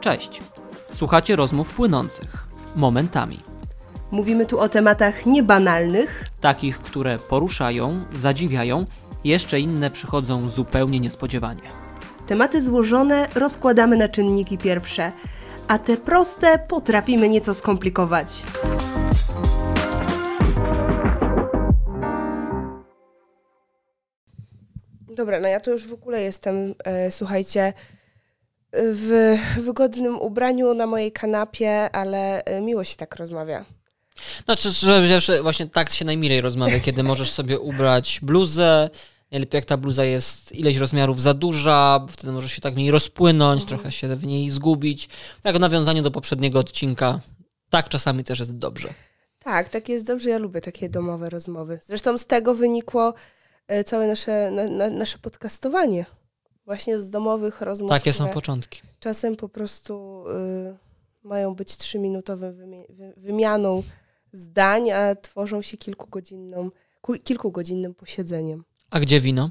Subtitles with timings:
[0.00, 0.40] Cześć.
[0.92, 3.40] Słuchacie rozmów płynących, momentami.
[4.10, 8.84] Mówimy tu o tematach niebanalnych, Takich, które poruszają, zadziwiają,
[9.24, 11.62] jeszcze inne przychodzą zupełnie niespodziewanie.
[12.26, 15.12] tematy złożone rozkładamy na czynniki pierwsze,
[15.68, 18.42] a te proste potrafimy nieco skomplikować.
[25.16, 27.72] Dobra, no ja to już w ogóle jestem, e, słuchajcie,
[28.72, 33.64] w wygodnym ubraniu na mojej kanapie, ale e, miło się tak rozmawia.
[34.44, 38.90] Znaczy, że wiesz, właśnie tak się najmilej rozmawia, kiedy możesz sobie ubrać bluzę,
[39.30, 42.90] najlepiej jak ta bluza jest ileś rozmiarów za duża, wtedy możesz się tak w niej
[42.90, 45.08] rozpłynąć, trochę się w niej zgubić.
[45.42, 47.20] Tak w nawiązaniu do poprzedniego odcinka,
[47.70, 48.88] tak czasami też jest dobrze.
[49.38, 50.30] Tak, tak jest dobrze.
[50.30, 51.78] Ja lubię takie domowe rozmowy.
[51.82, 53.14] Zresztą z tego wynikło
[53.68, 56.06] e, całe nasze, na, na, nasze podcastowanie.
[56.66, 57.90] Właśnie z domowych rozmów.
[57.90, 58.80] Takie są początki.
[59.00, 60.76] Czasem po prostu y,
[61.28, 63.82] mają być trzyminutową wymie- wy- wymianą
[64.32, 68.64] zdań, a tworzą się kilkugodzinną, ku- kilkugodzinnym posiedzeniem.
[68.90, 69.50] A gdzie wino?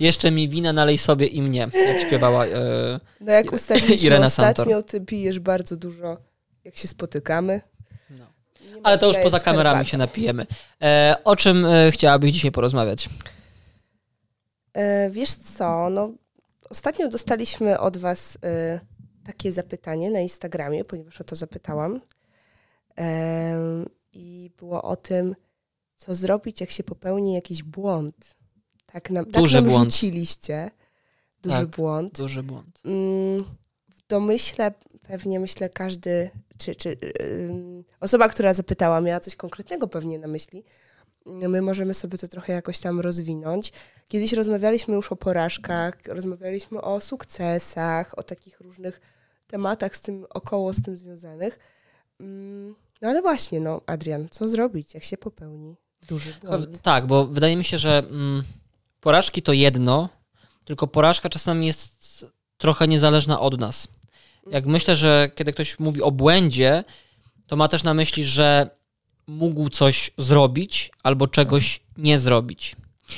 [0.00, 2.46] Jeszcze mi wina nalej sobie i mnie, jak śpiewała.
[2.46, 6.16] E, No jak ustaliliśmy Irena ostatnio, ty pijesz bardzo dużo,
[6.64, 7.60] jak się spotykamy.
[8.10, 8.26] No.
[8.82, 10.46] Ale to już poza kamerami się napijemy.
[10.82, 13.08] E, o czym e, chciałabyś dzisiaj porozmawiać?
[14.76, 16.10] E, wiesz co, no
[16.70, 18.80] ostatnio dostaliśmy od was e,
[19.26, 22.00] takie zapytanie na Instagramie, ponieważ o to zapytałam.
[24.12, 25.34] I było o tym,
[25.96, 28.36] co zrobić, jak się popełni jakiś błąd.
[28.86, 29.92] Tak nam, Duży tak nam błąd.
[29.92, 30.70] rzuciliście.
[31.42, 31.68] Duży Tak.
[31.68, 32.18] błąd.
[32.18, 32.80] Duży błąd.
[32.84, 33.44] Mm,
[33.88, 40.18] w domyśle pewnie myślę każdy, czy, czy ym, osoba, która zapytała, miała coś konkretnego pewnie
[40.18, 40.64] na myśli.
[41.26, 43.72] My możemy sobie to trochę jakoś tam rozwinąć.
[44.08, 49.00] Kiedyś rozmawialiśmy już o porażkach, rozmawialiśmy o sukcesach, o takich różnych
[49.46, 51.58] tematach z tym około z tym związanych.
[52.20, 55.76] Mm, No ale właśnie, no Adrian, co zrobić, jak się popełni
[56.08, 56.82] duży błąd?
[56.82, 58.44] Tak, bo wydaje mi się, że mm,
[59.00, 60.08] porażki to jedno,
[60.64, 62.24] tylko porażka czasami jest
[62.58, 63.88] trochę niezależna od nas.
[64.50, 66.84] Jak myślę, że kiedy ktoś mówi o błędzie,
[67.46, 68.70] to ma też na myśli, że
[69.26, 72.76] mógł coś zrobić albo czegoś nie zrobić.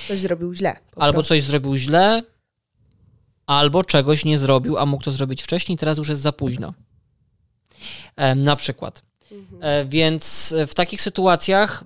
[0.08, 0.76] Coś zrobił źle.
[0.96, 1.28] Albo prostu.
[1.28, 2.22] coś zrobił źle,
[3.46, 6.74] albo czegoś nie zrobił, a mógł to zrobić wcześniej, teraz już jest za późno.
[8.16, 9.02] E, na przykład.
[9.32, 9.62] Mhm.
[9.62, 11.84] E, więc w takich sytuacjach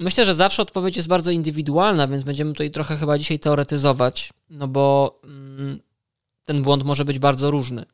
[0.00, 4.68] myślę, że zawsze odpowiedź jest bardzo indywidualna, więc będziemy tutaj trochę chyba dzisiaj teoretyzować, no
[4.68, 5.80] bo mm,
[6.44, 7.84] ten błąd może być bardzo różny.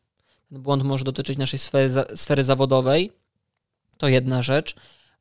[0.49, 3.13] Ten błąd może dotyczyć naszej sfery, sfery zawodowej,
[3.99, 4.75] to jedna rzecz.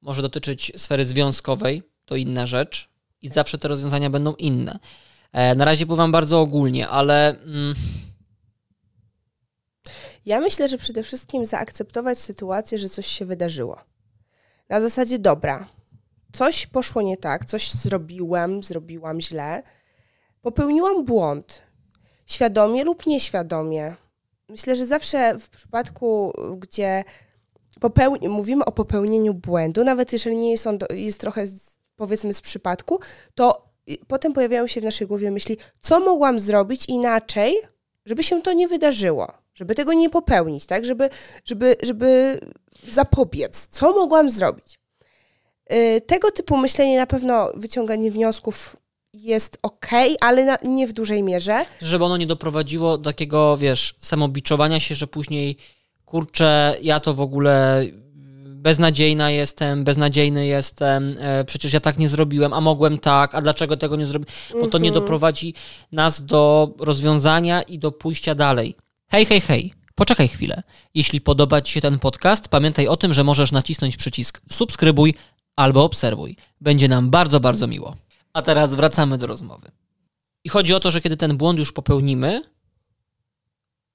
[0.04, 2.90] Może dotyczyć sfery związkowej, to inna rzecz.
[3.22, 4.80] I zawsze te rozwiązania będą inne.
[5.32, 7.76] E, na razie powiem bardzo ogólnie, ale mm,
[10.26, 13.82] Ja myślę, że przede wszystkim zaakceptować sytuację, że coś się wydarzyło.
[14.70, 15.68] Na zasadzie, dobra,
[16.34, 19.64] coś poszło nie tak, coś zrobiłem, zrobiłam źle,
[20.42, 21.62] popełniłam błąd,
[22.26, 23.96] świadomie lub nieświadomie.
[24.50, 27.04] Myślę, że zawsze w przypadku, gdzie
[27.82, 32.34] popeł- mówimy o popełnieniu błędu, nawet jeżeli nie jest on, do- jest trochę z, powiedzmy
[32.34, 33.00] z przypadku,
[33.36, 33.74] to
[34.08, 37.56] potem pojawiają się w naszej głowie myśli, co mogłam zrobić inaczej,
[38.06, 40.86] żeby się to nie wydarzyło, żeby tego nie popełnić, tak?
[40.86, 41.10] Żeby,
[41.46, 42.40] żeby, żeby
[42.92, 43.68] zapobiec.
[43.68, 44.80] Co mogłam zrobić?
[45.70, 48.78] Yy, Tego typu myślenie na pewno wyciąganie wniosków
[49.14, 49.88] jest ok,
[50.22, 51.66] ale na, nie w dużej mierze.
[51.82, 55.58] żeby ono nie doprowadziło do takiego, wiesz, samobiczowania się, że później,
[56.06, 57.86] kurczę, ja to w ogóle
[58.46, 63.78] beznadziejna jestem, beznadziejny jestem, e, przecież ja tak nie zrobiłem, a mogłem tak, a dlaczego
[63.78, 64.34] tego nie zrobiłem?
[64.62, 64.94] Bo to nie Mhm.
[64.94, 65.54] doprowadzi
[65.92, 68.76] nas do rozwiązania i do pójścia dalej.
[69.12, 69.74] Hej, hej, hej.
[69.96, 70.64] Poczekaj chwilę.
[70.94, 75.16] Jeśli podoba Ci się ten podcast, pamiętaj o tym, że możesz nacisnąć przycisk subskrybuj
[75.56, 76.36] albo obserwuj.
[76.62, 77.96] Będzie nam bardzo, bardzo miło.
[78.34, 79.72] A teraz wracamy do rozmowy.
[80.44, 82.42] I chodzi o to, że kiedy ten błąd już popełnimy,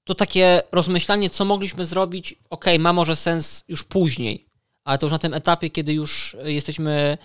[0.09, 4.45] to takie rozmyślanie, co mogliśmy zrobić, okej, ma może sens już później,
[4.83, 7.17] ale to już na tym etapie, kiedy już jesteśmy,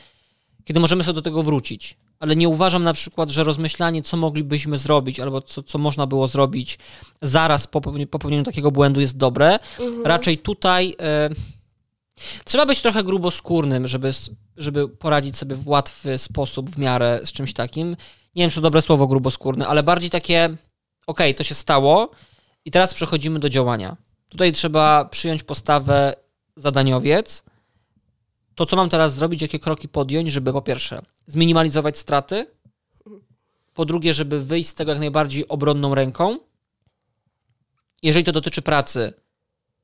[0.65, 1.97] kiedy możemy sobie do tego wrócić.
[2.21, 6.29] Ale nie uważam na przykład, że rozmyślanie, co moglibyśmy zrobić, albo co, co można było
[6.29, 6.79] zrobić
[7.23, 9.59] zaraz po popełni- popełnieniu takiego błędu jest dobre.
[10.05, 11.31] Raczej tutaj e,
[12.45, 14.13] trzeba być trochę gruboskórnym, żeby,
[14.57, 17.91] żeby poradzić sobie w łatwy sposób w miarę z czymś takim.
[18.35, 20.57] Nie wiem, czy to dobre słowo gruboskórny, ale bardziej takie,
[21.07, 22.11] okej, to się stało
[22.65, 23.97] i teraz przechodzimy do działania.
[24.29, 26.15] Tutaj trzeba przyjąć postawę
[26.57, 27.45] zadaniowiec.
[28.55, 32.47] To, co mam teraz zrobić, jakie kroki podjąć, żeby po pierwsze zminimalizować straty,
[33.75, 36.39] po drugie, żeby wyjść z tego jak najbardziej obronną ręką
[38.05, 39.13] jeżeli to dotyczy pracy,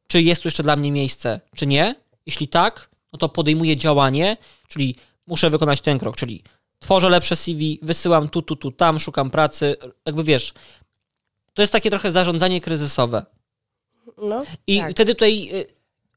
[0.06, 1.94] czy jest tu jeszcze dla mnie miejsce, czy nie.
[2.26, 4.36] Jeśli tak, no to podejmuję działanie,
[4.68, 6.42] czyli muszę wykonać ten krok, czyli
[6.78, 9.76] tworzę lepsze CV, wysyłam tu, tu, tu, tam, szukam pracy.
[10.06, 10.54] Jakby wiesz,
[11.54, 13.26] to jest takie trochę zarządzanie kryzysowe.
[14.22, 14.90] No, I tak.
[14.90, 15.66] wtedy tutaj y,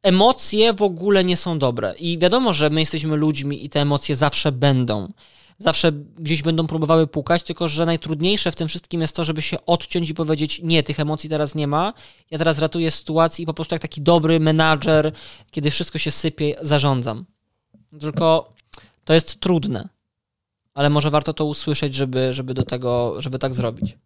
[0.04, 1.94] emocje w ogóle nie są dobre.
[2.00, 5.14] I wiadomo, że my jesteśmy ludźmi i te emocje zawsze będą.
[5.58, 9.66] Zawsze gdzieś będą próbowały pukać, tylko że najtrudniejsze w tym wszystkim jest to, żeby się
[9.66, 11.94] odciąć i powiedzieć: Nie, tych emocji teraz nie ma.
[12.32, 15.12] Ja teraz ratuję sytuację i po prostu jak taki dobry menadżer,
[15.52, 17.26] kiedy wszystko się sypie, zarządzam.
[18.00, 18.50] Tylko
[19.04, 19.90] to jest trudne.
[20.74, 23.98] Ale może warto to usłyszeć, żeby, żeby do tego, żeby tak zrobić.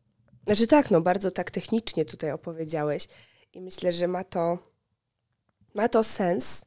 [0.47, 3.07] Znaczy tak, no bardzo tak technicznie tutaj opowiedziałeś
[3.53, 4.57] i myślę, że ma to,
[5.73, 6.65] ma to sens.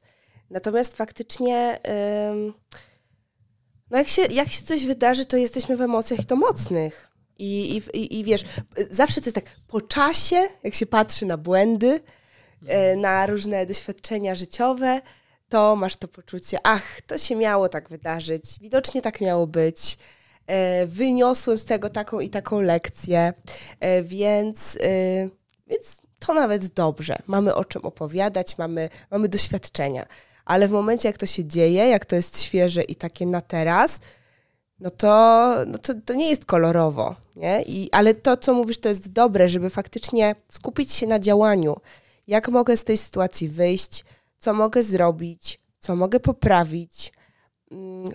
[0.50, 1.78] Natomiast faktycznie,
[2.30, 2.54] ym,
[3.90, 7.10] no jak się, jak się coś wydarzy, to jesteśmy w emocjach i to mocnych.
[7.38, 8.44] I, i, i, wiesz,
[8.90, 12.00] zawsze to jest tak po czasie, jak się patrzy na błędy,
[12.62, 15.00] y, na różne doświadczenia życiowe,
[15.48, 19.98] to masz to poczucie, ach, to się miało tak wydarzyć, widocznie tak miało być.
[20.50, 23.32] E, wyniosłem z tego taką i taką lekcję,
[23.80, 25.28] e, więc, e,
[25.66, 27.18] więc to nawet dobrze.
[27.26, 30.06] Mamy o czym opowiadać, mamy, mamy doświadczenia.
[30.44, 34.00] Ale w momencie, jak to się dzieje, jak to jest świeże i takie na teraz,
[34.80, 37.16] no to, no to, to nie jest kolorowo.
[37.36, 37.62] Nie?
[37.62, 41.76] I, ale to, co mówisz, to jest dobre, żeby faktycznie skupić się na działaniu.
[42.26, 44.04] Jak mogę z tej sytuacji wyjść,
[44.38, 47.12] co mogę zrobić, co mogę poprawić,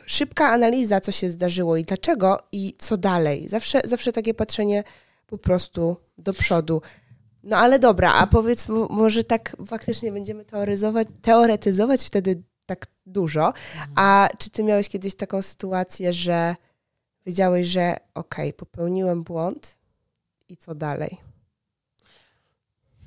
[0.06, 3.48] szybka analiza, co się zdarzyło i dlaczego i co dalej.
[3.50, 4.84] Zawsze, zawsze takie patrzenie
[5.28, 6.81] po prostu do przodu.
[7.44, 13.54] No ale dobra, a powiedz, może tak faktycznie będziemy teoryzować, teoretyzować wtedy tak dużo.
[13.96, 16.56] A czy ty miałeś kiedyś taką sytuację, że
[17.25, 19.78] wiedziałeś, że okej, okay, popełniłem błąd
[20.50, 21.18] i co dalej?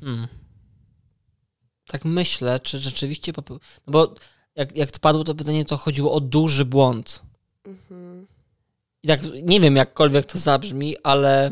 [0.01, 0.29] Hmm.
[1.87, 3.69] Tak myślę, czy rzeczywiście popełniłem.
[3.87, 4.15] No bo
[4.59, 7.23] jak, jak padło to pytanie, to chodziło o duży błąd.
[7.67, 8.27] Mhm.
[9.03, 11.51] I tak nie wiem, jakkolwiek to zabrzmi, ale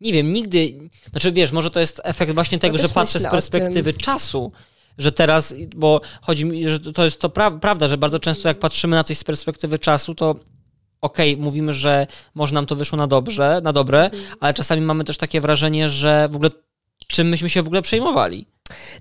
[0.00, 0.90] nie wiem, nigdy.
[1.10, 4.52] Znaczy, wiesz, może to jest efekt właśnie tego, że patrzę z perspektywy czasu,
[4.98, 8.58] że teraz, bo chodzi mi, że to jest to pra prawda, że bardzo często jak
[8.58, 10.30] patrzymy na coś z perspektywy czasu, to
[11.00, 14.36] okej, okay, mówimy, że może nam to wyszło na dobrze, na dobre, mhm.
[14.40, 16.50] ale czasami mamy też takie wrażenie, że w ogóle
[17.06, 18.46] czym myśmy się w ogóle przejmowali.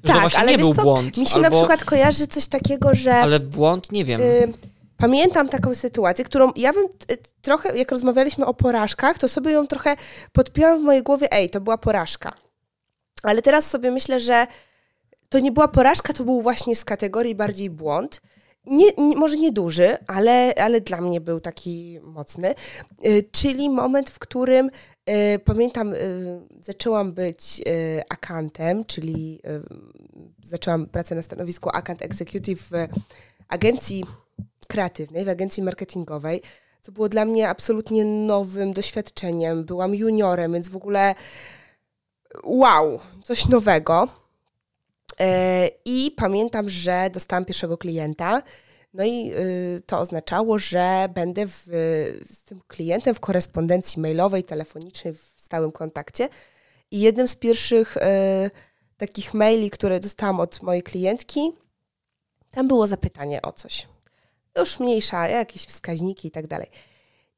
[0.05, 1.17] Tak, ale nie był co, błąd.
[1.17, 1.49] Mi się albo...
[1.49, 3.13] na przykład kojarzy coś takiego, że...
[3.13, 4.21] Ale błąd, nie wiem.
[4.21, 4.53] Y
[5.01, 9.67] pamiętam taką sytuację, którą ja bym y, trochę, jak rozmawialiśmy o porażkach, to sobie ją
[9.67, 9.95] trochę
[10.31, 12.33] podpiąłem w mojej głowie, ej, to była porażka.
[13.23, 14.47] Ale teraz sobie myślę, że
[15.29, 18.21] to nie była porażka, to był właśnie z kategorii bardziej błąd.
[18.65, 22.55] Nie, nie, może nie duży, ale, ale dla mnie był taki mocny.
[23.05, 24.69] Y, czyli moment, w którym
[25.09, 27.61] y, pamiętam, y, zaczęłam być
[28.09, 29.41] akantem, czyli
[30.43, 32.71] zaczęłam pracę na stanowisku akant executive w
[33.47, 34.05] agencji
[34.67, 36.41] kreatywnej, w agencji marketingowej,
[36.81, 39.65] co było dla mnie absolutnie nowym doświadczeniem.
[39.65, 41.15] Byłam juniorem, więc w ogóle
[42.43, 44.20] wow, coś nowego.
[45.19, 48.43] E, I pamiętam, że dostałam pierwszego klienta.
[48.93, 51.63] No i y, to oznaczało, że będę w,
[52.31, 56.29] z tym klientem w korespondencji mailowej, telefonicznej, w stałym kontakcie.
[56.91, 58.01] I jednym z pierwszych y,
[58.97, 61.51] takich maili, które dostałam od mojej klientki,
[62.51, 63.87] tam było zapytanie o coś.
[64.57, 66.67] Już mniejsza, jakieś wskaźniki i tak dalej.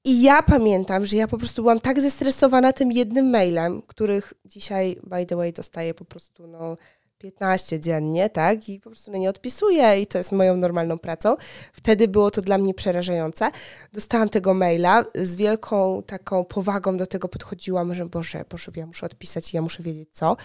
[0.03, 4.97] I ja pamiętam, że ja po prostu byłam tak zestresowana tym jednym mailem, których dzisiaj,
[5.03, 6.77] by the way, dostaję po prostu no,
[7.23, 8.69] 15 dziennie, tak?
[8.69, 11.35] I po prostu na nie odpisuję i to jest moją normalną pracą.
[11.73, 13.51] Wtedy było to dla mnie przerażające.
[13.93, 19.05] Dostałam tego maila, z wielką taką powagą do tego podchodziłam, że Boże, Boże, ja muszę
[19.05, 20.37] odpisać i ja muszę wiedzieć co.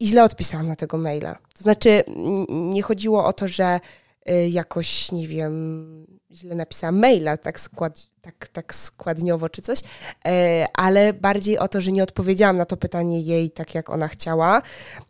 [0.00, 1.34] I źle odpisałam na tego maila.
[1.34, 2.02] To znaczy,
[2.48, 3.80] nie chodziło o to, że
[4.30, 9.78] y, jakoś, nie wiem, źle napisałam maila, tak, skład, tak, tak składniowo czy coś,
[10.24, 14.08] e, ale bardziej o to, że nie odpowiedziałam na to pytanie jej tak, jak ona
[14.08, 14.62] chciała.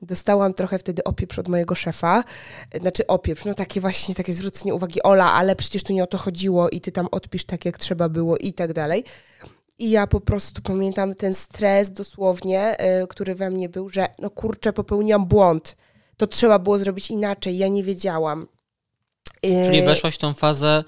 [0.03, 2.25] Dostałam trochę wtedy opieprz od mojego szefa,
[2.81, 6.19] znaczy opieprz, no takie właśnie, takie zwrócenie uwagi, Ola, ale przecież tu nie o to
[6.19, 9.05] chodziło i ty tam odpisz tak, jak trzeba było i tak dalej.
[9.79, 14.31] I ja po prostu pamiętam ten stres dosłownie, y, który we mnie był, że no
[14.31, 15.77] kurczę, popełniłam błąd.
[16.17, 18.47] To trzeba było zrobić inaczej, ja nie wiedziałam.
[19.43, 20.85] Czyli y, weszłaś w tą fazę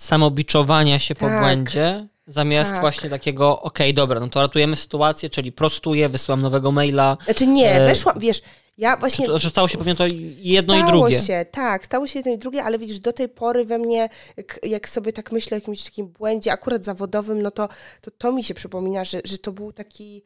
[0.00, 2.80] samobiczowania się tak, po błędzie, zamiast tak.
[2.80, 7.16] właśnie takiego, okej, okay, dobra, no to ratujemy sytuację, czyli prostuję, wysyłam nowego maila.
[7.24, 7.86] Znaczy nie, e...
[7.86, 8.42] weszłam, wiesz,
[8.78, 9.26] ja właśnie...
[9.26, 10.04] To, że stało się pewnie to
[10.36, 11.20] jedno stało i drugie.
[11.20, 14.08] Stało się, tak, stało się jedno i drugie, ale widzisz, do tej pory we mnie,
[14.36, 17.68] jak, jak sobie tak myślę o jakimś takim błędzie, akurat zawodowym, no to
[18.00, 20.22] to, to mi się przypomina, że, że to był taki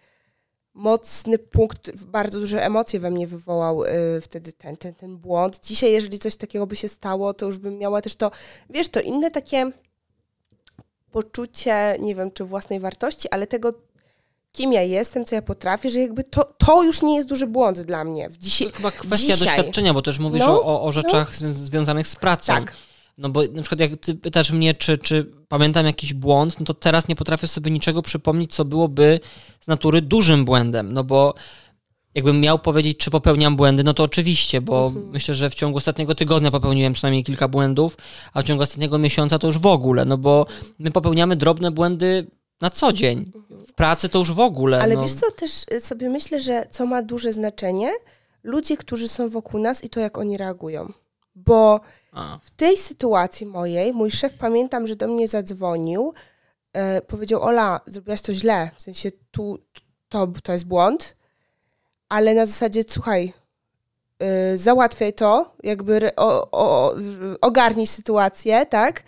[0.75, 5.61] mocny punkt, bardzo duże emocje we mnie wywołał y, wtedy ten, ten, ten błąd.
[5.65, 8.31] Dzisiaj, jeżeli coś takiego by się stało, to już bym miała też to,
[8.71, 9.71] wiesz, to inne takie
[11.11, 13.73] poczucie, nie wiem, czy własnej wartości, ale tego,
[14.53, 17.81] kim ja jestem, co ja potrafię, że jakby to, to już nie jest duży błąd
[17.81, 18.29] dla mnie.
[18.29, 19.57] W dzisiaj, to chyba kwestia dzisiaj.
[19.57, 21.55] doświadczenia, bo też mówisz no, o, o rzeczach no.
[21.55, 22.55] związanych z pracą.
[22.55, 22.75] Tak.
[23.19, 26.75] No bo na przykład jak ty pytasz mnie, czy, czy pamiętam jakiś błąd, no to
[26.75, 29.21] teraz nie potrafię sobie niczego przypomnieć, co byłoby
[29.61, 31.35] z natury dużym błędem, no bo
[32.15, 35.11] jakbym miał powiedzieć, czy popełniam błędy, no to oczywiście, bo mhm.
[35.11, 37.97] myślę, że w ciągu ostatniego tygodnia popełniłem przynajmniej kilka błędów,
[38.33, 40.47] a w ciągu ostatniego miesiąca to już w ogóle, no bo
[40.79, 42.27] my popełniamy drobne błędy
[42.61, 43.33] na co dzień.
[43.69, 44.83] W pracy to już w ogóle.
[44.83, 45.03] Ale no.
[45.03, 47.93] wiesz co, też y, sobie myślę, że co ma duże znaczenie?
[48.43, 50.93] Ludzie, którzy są wokół nas i to, jak oni reagują.
[51.35, 51.81] Bo
[52.13, 52.39] a.
[52.43, 56.15] w tej sytuacji mojej, mój szef, pamiętam, że do mnie zadzwonił,
[56.73, 59.59] e, powiedział, Ola, zrobiłaś to źle, w sensie tu,
[60.09, 61.17] to, to jest błąd,
[62.09, 63.33] ale na zasadzie, słuchaj,
[64.53, 66.95] y, załatwiaj to, jakby o, o,
[67.41, 69.03] ogarnij sytuację, tak?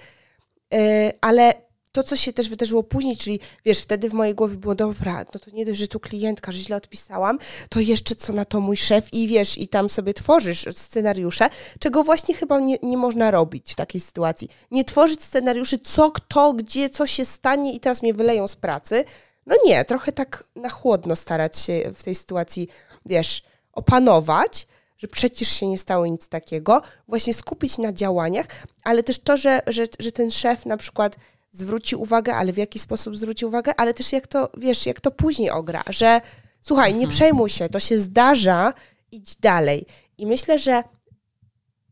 [0.75, 1.66] Y, ale
[1.97, 5.41] to, co się też wydarzyło później, czyli wiesz, wtedy w mojej głowie było dobra, no
[5.41, 7.39] to nie dość, że tu klientka, że źle odpisałam,
[7.69, 11.49] to jeszcze co na to mój szef i wiesz, i tam sobie tworzysz scenariusze,
[11.79, 14.49] czego właśnie chyba nie, nie można robić w takiej sytuacji.
[14.71, 19.05] Nie tworzyć scenariuszy, co, kto, gdzie, co się stanie i teraz mnie wyleją z pracy.
[19.47, 22.69] No nie, trochę tak na chłodno starać się w tej sytuacji
[23.07, 24.67] wiesz, opanować,
[24.99, 28.47] że przecież się nie stało nic takiego, właśnie skupić na działaniach,
[28.85, 31.17] ale też to, że, że, że ten szef na przykład
[31.59, 35.11] zwróci uwagę, ale w jaki sposób zwróci uwagę, ale też jak to, wiesz, jak to
[35.11, 36.21] później ogra, że
[36.61, 37.11] słuchaj, nie mhm.
[37.11, 38.75] przejmuj się, to się zdarza,
[39.13, 39.87] idź dalej.
[40.19, 40.83] I myślę, że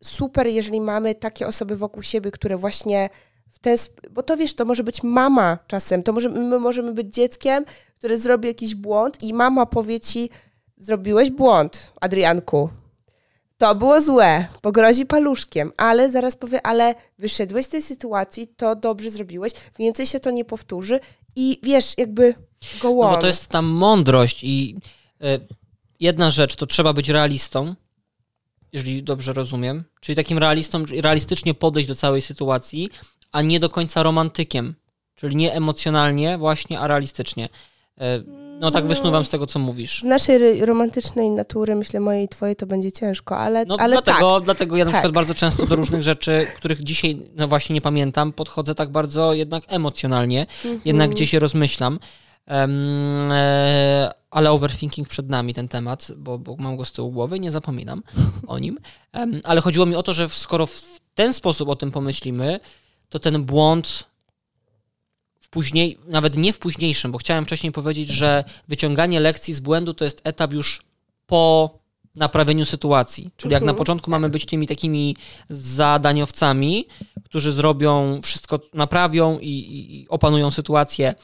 [0.04, 3.10] super, jeżeli mamy takie osoby wokół siebie, które właśnie
[3.50, 3.76] w ten,
[4.10, 7.64] bo to wiesz, to może być mama czasem, to może, my możemy być dzieckiem,
[7.98, 10.30] które zrobi jakiś błąd i mama powie ci,
[10.76, 12.68] zrobiłeś błąd, Adrianku.
[13.58, 19.10] To było złe, pogrozi paluszkiem, ale zaraz powie, ale wyszedłeś z tej sytuacji, to dobrze
[19.10, 21.00] zrobiłeś, więcej się to nie powtórzy
[21.36, 22.34] i wiesz, jakby
[22.80, 22.96] go on.
[22.96, 24.76] No bo to jest tam mądrość i
[25.24, 25.46] y,
[26.00, 27.74] jedna rzecz, to trzeba być realistą,
[28.72, 32.90] jeżeli dobrze rozumiem, czyli takim realistą, realistycznie podejść do całej sytuacji,
[33.32, 34.74] a nie do końca romantykiem,
[35.14, 37.48] czyli nie emocjonalnie właśnie, a realistycznie.
[38.02, 40.00] Y, no tak wysnuwam z tego, co mówisz.
[40.00, 44.34] Z naszej romantycznej natury, myślę mojej i twojej, to będzie ciężko, ale, no, ale dlatego,
[44.34, 44.44] tak.
[44.44, 45.00] Dlatego ja na tak.
[45.00, 49.32] przykład bardzo często do różnych rzeczy, których dzisiaj no właśnie nie pamiętam, podchodzę tak bardzo
[49.32, 50.80] jednak emocjonalnie, mhm.
[50.84, 51.98] jednak gdzieś się rozmyślam.
[52.50, 57.36] Um, e, ale overthinking przed nami ten temat, bo, bo mam go z tyłu głowy
[57.36, 58.02] i nie zapominam
[58.46, 58.78] o nim.
[59.14, 62.60] Um, ale chodziło mi o to, że skoro w ten sposób o tym pomyślimy,
[63.08, 64.13] to ten błąd
[65.54, 70.04] później, nawet nie w późniejszym, bo chciałem wcześniej powiedzieć, że wyciąganie lekcji z błędu to
[70.04, 70.82] jest etap już
[71.26, 71.70] po
[72.14, 73.30] naprawieniu sytuacji.
[73.36, 73.78] Czyli jak na mhm.
[73.78, 75.16] początku mamy być tymi takimi
[75.50, 76.86] zadaniowcami,
[77.24, 81.14] którzy zrobią wszystko, naprawią i, i opanują sytuację,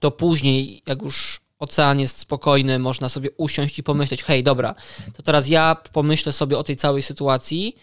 [0.00, 4.74] to później, jak już ocean jest spokojny, można sobie usiąść i pomyśleć, hej, dobra,
[5.14, 7.76] to teraz ja pomyślę sobie o tej całej sytuacji,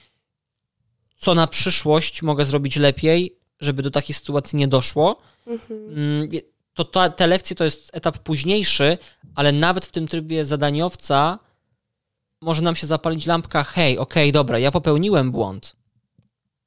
[1.19, 5.21] co na przyszłość mogę zrobić lepiej, żeby do takiej sytuacji nie doszło.
[5.49, 6.29] Mhm.
[6.73, 8.97] To, to te lekcje to jest etap późniejszy,
[9.35, 11.39] ale nawet w tym trybie zadaniowca
[12.41, 15.75] może nam się zapalić lampka, hej, okej, okay, dobra, ja popełniłem błąd,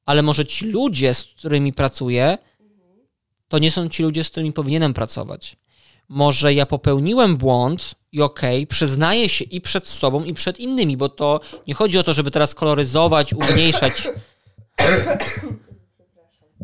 [0.05, 2.37] ale może ci ludzie, z którymi pracuję,
[3.47, 5.57] to nie są ci ludzie, z którymi powinienem pracować.
[6.09, 10.97] Może ja popełniłem błąd i okej, okay, przyznaję się i przed sobą, i przed innymi,
[10.97, 14.07] bo to nie chodzi o to, żeby teraz koloryzować, umniejszać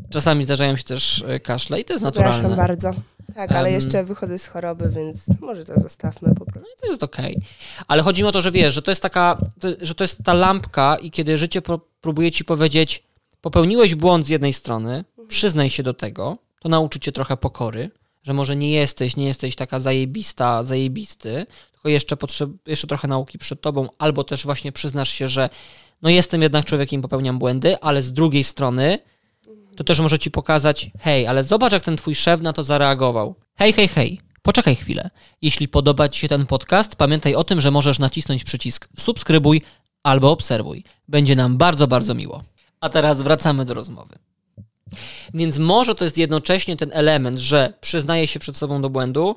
[0.10, 2.40] Czasami zdarzają się też e, kaszle i to jest naturalne.
[2.40, 2.94] Przepraszam bardzo.
[3.36, 6.70] Tak, ale um, jeszcze wychodzę z choroby, więc może to zostawmy po prostu.
[6.82, 7.36] To jest okej.
[7.36, 7.86] Okay.
[7.88, 9.38] Ale chodzi mi o to, że wiesz, że to jest taka,
[9.82, 11.62] że to jest ta lampka i kiedy życie
[12.02, 13.04] próbuje ci powiedzieć,
[13.42, 15.28] popełniłeś błąd z jednej strony, mhm.
[15.28, 17.92] przyznaj się do tego, to nauczy cię trochę pokory,
[18.24, 23.38] że może nie jesteś, nie jesteś taka zajebista, zajebisty, tylko jeszcze, potrzeb, jeszcze trochę nauki
[23.38, 25.50] przed tobą, albo też właśnie przyznasz się, że
[26.02, 29.00] no jestem jednak człowiekiem, popełniam błędy, ale z drugiej strony
[29.80, 33.36] to też może ci pokazać, hej, ale zobacz, jak ten twój szef na to zareagował.
[33.56, 34.20] Hej, hej, hej.
[34.42, 35.10] Poczekaj chwilę.
[35.42, 39.62] Jeśli podoba Ci się ten podcast, pamiętaj o tym, że możesz nacisnąć przycisk subskrybuj
[40.04, 40.84] albo obserwuj.
[41.08, 42.44] Będzie nam bardzo, bardzo miło.
[42.82, 44.16] A teraz wracamy do rozmowy.
[45.34, 49.36] Więc może to jest jednocześnie ten element, że przyznaję się przed sobą do błędu,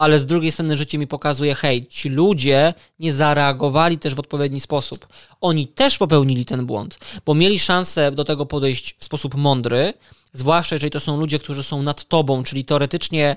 [0.00, 4.60] ale z drugiej strony życie mi pokazuje, hej, ci ludzie nie zareagowali też w odpowiedni
[4.60, 5.08] sposób.
[5.40, 9.92] Oni też popełnili ten błąd, bo mieli szansę do tego podejść w sposób mądry,
[10.32, 13.36] zwłaszcza jeżeli to są ludzie, którzy są nad tobą, czyli teoretycznie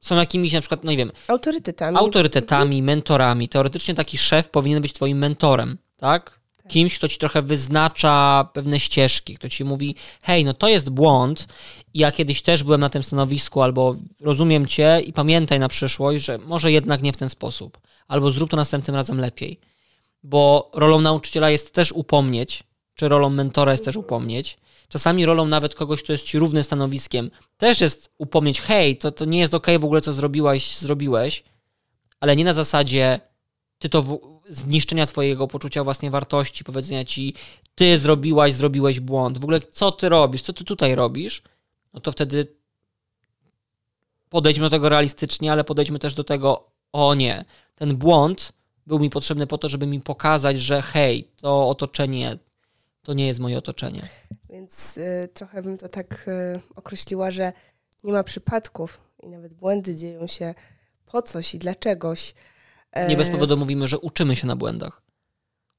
[0.00, 1.96] są jakimiś na przykład, no nie wiem, Autorytetami.
[1.98, 3.48] autorytetami, mentorami.
[3.48, 6.37] Teoretycznie taki szef powinien być twoim mentorem, tak?
[6.68, 11.48] Kimś, kto ci trochę wyznacza pewne ścieżki, kto ci mówi, hej, no to jest błąd.
[11.94, 16.38] Ja kiedyś też byłem na tym stanowisku, albo rozumiem cię i pamiętaj na przyszłość, że
[16.38, 19.60] może jednak nie w ten sposób, albo zrób to następnym razem lepiej.
[20.22, 22.62] Bo rolą nauczyciela jest też upomnieć,
[22.94, 24.58] czy rolą mentora jest też upomnieć.
[24.88, 29.24] Czasami rolą nawet kogoś, kto jest ci równy stanowiskiem, też jest upomnieć, hej, to, to
[29.24, 31.44] nie jest okej okay w ogóle, co zrobiłaś, zrobiłeś,
[32.20, 33.20] ale nie na zasadzie
[33.78, 37.34] ty to zniszczenia twojego poczucia własnej wartości, powiedzenia ci,
[37.74, 41.42] ty zrobiłaś, zrobiłeś błąd, w ogóle co ty robisz, co ty tutaj robisz,
[41.94, 42.46] no to wtedy
[44.28, 48.52] podejdźmy do tego realistycznie, ale podejdźmy też do tego, o nie, ten błąd
[48.86, 52.38] był mi potrzebny po to, żeby mi pokazać, że hej, to otoczenie
[53.02, 54.08] to nie jest moje otoczenie.
[54.50, 57.52] Więc y, trochę bym to tak y, określiła, że
[58.04, 60.54] nie ma przypadków i nawet błędy dzieją się
[61.06, 62.34] po coś i dla czegoś.
[63.08, 65.02] Nie bez powodu mówimy, że uczymy się na błędach.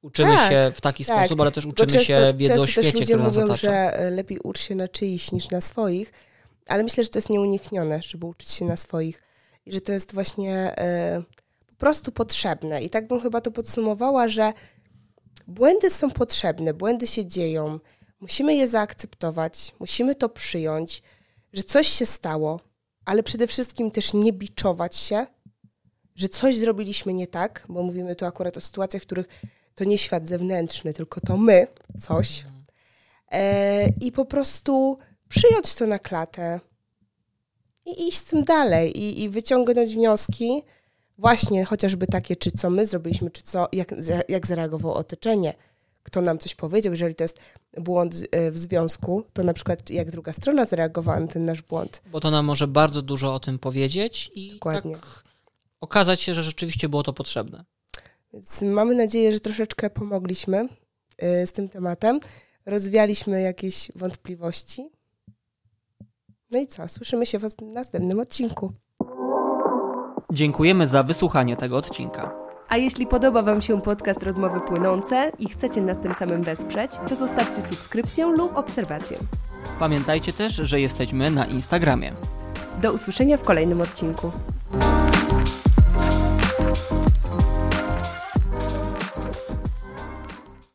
[0.01, 1.17] Uczymy tak, się w taki tak.
[1.17, 3.71] sposób, ale też uczymy często, się wiedzy o świecie, też ludzie który nas mówią, otacza.
[3.71, 6.11] że y, lepiej ucz się na czyichś niż na swoich,
[6.67, 9.23] ale myślę, że to jest nieuniknione, żeby uczyć się na swoich
[9.65, 10.75] i że to jest właśnie
[11.19, 11.23] y,
[11.67, 12.83] po prostu potrzebne.
[12.83, 14.53] I tak bym chyba to podsumowała, że
[15.47, 17.79] błędy są potrzebne, błędy się dzieją,
[18.19, 21.03] musimy je zaakceptować, musimy to przyjąć,
[21.53, 22.59] że coś się stało,
[23.05, 25.27] ale przede wszystkim też nie biczować się,
[26.19, 29.27] że coś zrobiliśmy nie tak, bo mówimy tu akurat o sytuacjach, w których
[29.75, 31.67] to nie świat zewnętrzny, tylko to my
[31.99, 32.45] coś.
[33.31, 34.97] E, I po prostu
[35.29, 36.59] przyjąć to na klatę
[37.85, 40.63] i iść z tym dalej i, i wyciągnąć wnioski,
[41.17, 43.93] właśnie chociażby takie, czy co my zrobiliśmy, czy co, jak,
[44.29, 45.53] jak zareagowało otoczenie,
[46.03, 47.39] kto nam coś powiedział, jeżeli to jest
[47.77, 52.01] błąd e, w związku, to na przykład jak druga strona zareagowała na ten nasz błąd.
[52.11, 54.95] Bo to nam może bardzo dużo o tym powiedzieć i Dokładnie.
[54.95, 55.28] tak
[55.81, 57.65] okazać się, że rzeczywiście było to potrzebne.
[58.33, 60.69] Więc mamy nadzieję, że troszeczkę pomogliśmy
[61.17, 62.19] e, z tym tematem,
[62.65, 64.89] rozwialiśmy jakieś wątpliwości.
[66.51, 66.87] No i co?
[66.87, 68.73] Słyszymy się w następnym odcinku.
[70.31, 72.49] Dziękujemy za wysłuchanie tego odcinka.
[72.69, 77.15] A jeśli podoba Wam się podcast Rozmowy Płynące i chcecie nas tym samym wesprzeć, to
[77.15, 79.17] zostawcie subskrypcję lub obserwację.
[79.79, 82.13] Pamiętajcie też, że jesteśmy na Instagramie.
[82.81, 84.31] Do usłyszenia w kolejnym odcinku.